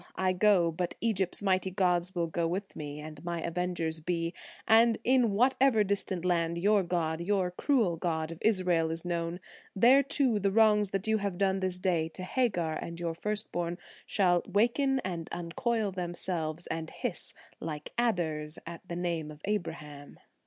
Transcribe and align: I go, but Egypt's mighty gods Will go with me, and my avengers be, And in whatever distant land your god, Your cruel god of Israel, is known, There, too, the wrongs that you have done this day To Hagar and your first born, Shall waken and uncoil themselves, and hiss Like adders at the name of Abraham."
I 0.15 0.33
go, 0.33 0.71
but 0.71 0.95
Egypt's 0.99 1.43
mighty 1.43 1.69
gods 1.69 2.15
Will 2.15 2.25
go 2.25 2.47
with 2.47 2.75
me, 2.75 2.99
and 2.99 3.23
my 3.23 3.39
avengers 3.43 3.99
be, 3.99 4.33
And 4.67 4.97
in 5.03 5.29
whatever 5.31 5.83
distant 5.83 6.25
land 6.25 6.57
your 6.57 6.81
god, 6.81 7.21
Your 7.21 7.51
cruel 7.51 7.97
god 7.97 8.31
of 8.31 8.39
Israel, 8.41 8.89
is 8.89 9.05
known, 9.05 9.39
There, 9.75 10.01
too, 10.01 10.39
the 10.39 10.49
wrongs 10.51 10.89
that 10.89 11.05
you 11.05 11.19
have 11.19 11.37
done 11.37 11.59
this 11.59 11.77
day 11.79 12.09
To 12.15 12.23
Hagar 12.23 12.73
and 12.73 12.99
your 12.99 13.13
first 13.13 13.51
born, 13.51 13.77
Shall 14.07 14.41
waken 14.47 15.01
and 15.01 15.29
uncoil 15.31 15.91
themselves, 15.91 16.65
and 16.65 16.89
hiss 16.89 17.35
Like 17.59 17.93
adders 17.95 18.57
at 18.65 18.81
the 18.89 18.95
name 18.95 19.29
of 19.29 19.39
Abraham." 19.45 20.17